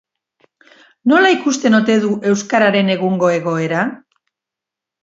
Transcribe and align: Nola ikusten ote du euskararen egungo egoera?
Nola 1.13 1.29
ikusten 1.35 1.79
ote 1.81 1.99
du 2.07 2.11
euskararen 2.33 2.91
egungo 2.99 3.31
egoera? 3.39 3.89